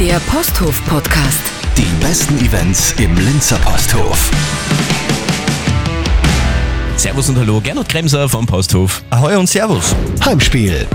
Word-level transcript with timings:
Der 0.00 0.20
Posthof-Podcast. 0.20 1.40
Die 1.76 2.04
besten 2.04 2.38
Events 2.38 2.94
im 2.98 3.16
Linzer 3.16 3.56
Posthof. 3.58 4.30
Servus 6.96 7.28
und 7.28 7.36
Hallo, 7.36 7.60
Gernot 7.60 7.88
Kremser 7.88 8.28
vom 8.28 8.46
Posthof. 8.46 9.02
Ahoi 9.10 9.34
und 9.36 9.48
Servus. 9.48 9.96
Heimspiel. 10.24 10.86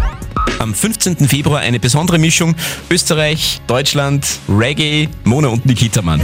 Am 0.60 0.74
15. 0.74 1.28
Februar 1.28 1.60
eine 1.60 1.82
besondere 1.82 2.18
Mischung 2.18 2.56
Österreich, 2.90 3.60
Deutschland, 3.68 4.26
Reggae, 4.48 5.10
Mona 5.26 5.50
und 5.50 5.66
Nikita 5.66 6.02
Mann. 6.02 6.22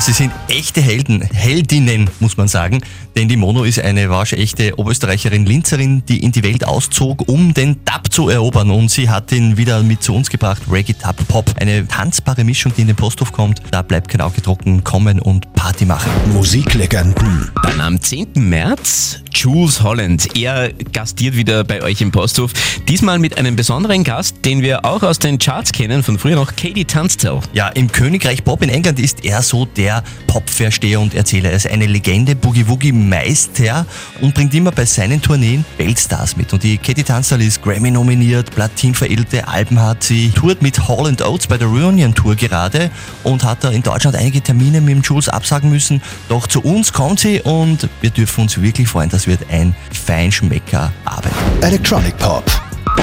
Ja, 0.00 0.06
sie 0.06 0.12
sind 0.12 0.32
echte 0.48 0.80
Helden, 0.80 1.20
Heldinnen, 1.20 2.08
muss 2.20 2.38
man 2.38 2.48
sagen. 2.48 2.80
Denn 3.16 3.28
die 3.28 3.36
Mono 3.36 3.64
ist 3.64 3.80
eine 3.80 4.08
waschechte 4.08 4.78
Oberösterreicherin, 4.78 5.44
Linzerin, 5.44 6.02
die 6.06 6.22
in 6.22 6.32
die 6.32 6.42
Welt 6.42 6.66
auszog, 6.66 7.28
um 7.28 7.52
den 7.52 7.84
Dub 7.84 8.10
zu 8.10 8.30
erobern. 8.30 8.70
Und 8.70 8.90
sie 8.90 9.10
hat 9.10 9.30
ihn 9.30 9.58
wieder 9.58 9.82
mit 9.82 10.02
zu 10.02 10.14
uns 10.14 10.30
gebracht, 10.30 10.62
Reggae, 10.70 10.94
Dub, 10.94 11.28
Pop. 11.28 11.54
Eine 11.60 11.86
tanzbare 11.86 12.44
Mischung, 12.44 12.72
die 12.74 12.80
in 12.80 12.86
den 12.86 12.96
Posthof 12.96 13.30
kommt. 13.30 13.60
Da 13.72 13.82
bleibt 13.82 14.08
kein 14.08 14.22
Auge 14.22 14.40
trocken, 14.40 14.82
kommen 14.84 15.20
und 15.20 15.52
Party 15.52 15.84
machen. 15.84 16.10
Musiklegenden. 16.32 17.50
Dann 17.62 17.82
am 17.82 18.00
10. 18.00 18.28
März 18.36 19.20
Jules 19.34 19.82
Holland. 19.82 20.36
Er 20.36 20.72
gastiert 20.92 21.36
wieder 21.36 21.64
bei 21.64 21.82
euch 21.82 22.00
im 22.00 22.10
Posthof. 22.10 22.52
Diesmal 22.88 23.18
mit 23.18 23.38
einem 23.38 23.56
besonderen 23.56 24.04
Gast, 24.04 24.36
den 24.44 24.62
wir 24.62 24.84
auch 24.84 25.02
aus 25.02 25.18
den 25.18 25.38
Charts 25.38 25.72
kennen, 25.72 26.02
von 26.02 26.18
früher 26.18 26.36
noch 26.36 26.56
Katie 26.56 26.84
Tunstall. 26.84 27.40
Ja, 27.52 27.68
im 27.68 27.90
Königreich 27.90 28.44
Pop 28.44 28.62
in 28.62 28.68
England 28.68 28.98
ist 28.98 29.24
er 29.24 29.42
so 29.42 29.64
der 29.64 30.02
Popversteher 30.26 31.00
und 31.00 31.14
Erzähler. 31.14 31.50
Er 31.50 31.56
ist 31.56 31.66
eine 31.66 31.86
Legende, 31.86 32.34
Boogie-Woogie-Meister 32.34 33.86
und 34.20 34.34
bringt 34.34 34.54
immer 34.54 34.72
bei 34.72 34.84
seinen 34.84 35.22
Tourneen 35.22 35.64
Weltstars 35.78 36.36
mit. 36.36 36.52
Und 36.52 36.62
die 36.62 36.78
Katie 36.78 37.04
Tunstall 37.04 37.42
ist 37.42 37.62
Grammy 37.62 37.90
nominiert, 37.90 38.50
Platin 38.50 38.94
veredelte 38.94 39.46
Alben 39.46 39.80
hat 39.80 40.02
sie, 40.02 40.30
tourt 40.30 40.62
mit 40.62 40.88
Hall 40.88 41.06
Oates 41.20 41.46
bei 41.46 41.58
der 41.58 41.68
Reunion 41.68 42.14
Tour 42.14 42.34
gerade 42.36 42.90
und 43.24 43.44
hat 43.44 43.64
da 43.64 43.70
in 43.70 43.82
Deutschland 43.82 44.16
einige 44.16 44.40
Termine 44.40 44.80
mit 44.80 44.94
dem 44.94 45.02
Jules 45.02 45.28
absagen 45.28 45.70
müssen. 45.70 46.02
Doch 46.28 46.46
zu 46.46 46.60
uns 46.60 46.92
kommt 46.92 47.20
sie 47.20 47.40
und 47.40 47.88
wir 48.00 48.10
dürfen 48.10 48.42
uns 48.42 48.60
wirklich 48.60 48.88
freuen, 48.88 49.10
das 49.20 49.26
wird 49.26 49.50
ein 49.50 49.76
Feinschmecker 49.92 50.90
Arbeit. 51.04 51.32
Electronic 51.60 52.16
Pop. 52.16 52.42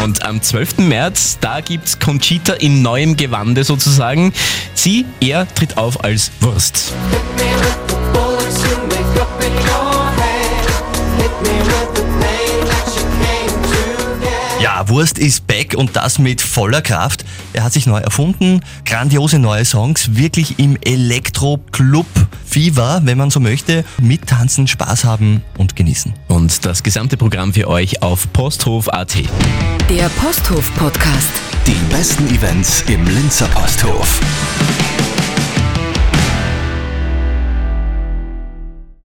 Und 0.03 0.25
am 0.25 0.41
12. 0.41 0.79
März, 0.79 1.37
da 1.41 1.61
gibt's 1.61 1.99
Conchita 1.99 2.53
in 2.53 2.81
neuem 2.81 3.15
Gewande 3.17 3.63
sozusagen. 3.63 4.33
Sie, 4.73 5.05
er 5.19 5.47
tritt 5.53 5.77
auf 5.77 6.03
als 6.03 6.31
Wurst. 6.39 6.93
Ja, 14.59 14.89
Wurst 14.89 15.19
ist 15.19 15.45
back 15.45 15.75
und 15.77 15.95
das 15.95 16.17
mit 16.17 16.41
voller 16.41 16.81
Kraft. 16.81 17.25
Er 17.53 17.63
hat 17.63 17.73
sich 17.73 17.85
neu 17.85 17.99
erfunden, 17.99 18.61
grandiose 18.85 19.37
neue 19.37 19.65
Songs, 19.65 20.15
wirklich 20.15 20.57
im 20.57 20.79
Elektro-Club-Fever, 22.57 23.01
wenn 23.03 23.17
man 23.17 23.29
so 23.29 23.39
möchte. 23.39 23.85
Mittanzen, 24.01 24.67
Spaß 24.67 25.05
haben 25.05 25.43
und 25.57 25.75
genießen. 25.75 26.13
Und 26.27 26.65
das 26.65 26.83
gesamte 26.83 27.17
Programm 27.17 27.53
für 27.53 27.67
euch 27.67 28.01
auf 28.01 28.31
posthof.at. 28.33 29.15
Der 29.89 30.09
Posthof-Podcast. 30.21 31.31
Die 31.65 31.93
besten 31.93 32.27
Events 32.27 32.83
im 32.87 33.05
Linzer 33.05 33.47
Posthof. 33.47 34.19